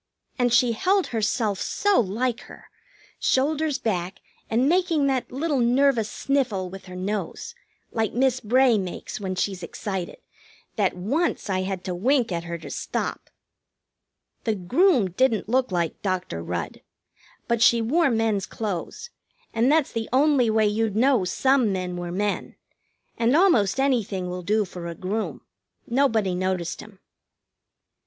And 0.39 0.51
she 0.51 0.71
held 0.71 1.05
herself 1.05 1.59
so 1.61 1.99
like 1.99 2.39
her, 2.49 2.71
shoulders 3.19 3.77
back, 3.77 4.17
and 4.49 4.67
making 4.67 5.05
that 5.05 5.31
little 5.31 5.59
nervous 5.59 6.09
sniffle 6.09 6.71
with 6.71 6.85
her 6.85 6.95
nose, 6.95 7.53
like 7.91 8.11
Miss 8.11 8.39
Bray 8.39 8.79
makes 8.79 9.19
when 9.19 9.35
she's 9.35 9.61
excited, 9.61 10.17
that 10.75 10.97
once 10.97 11.51
I 11.51 11.61
had 11.61 11.83
to 11.83 11.93
wink 11.93 12.31
at 12.31 12.45
her 12.45 12.57
to 12.57 12.71
stop. 12.71 13.29
The 14.43 14.55
groom 14.55 15.11
didn't 15.11 15.47
look 15.47 15.71
like 15.71 16.01
Dr. 16.01 16.41
Rudd. 16.41 16.81
But 17.47 17.61
she 17.61 17.79
wore 17.79 18.09
men's 18.09 18.47
clothes, 18.47 19.11
and 19.53 19.71
that's 19.71 19.91
the 19.91 20.09
only 20.11 20.49
way 20.49 20.65
you'd 20.65 20.95
know 20.95 21.25
some 21.25 21.71
men 21.71 21.95
were 21.95 22.11
men, 22.11 22.55
and 23.19 23.35
almost 23.35 23.79
anything 23.79 24.31
will 24.31 24.41
do 24.41 24.65
for 24.65 24.87
a 24.87 24.95
groom. 24.95 25.41
Nobody 25.85 26.33
noticed 26.33 26.81
him. 26.81 26.97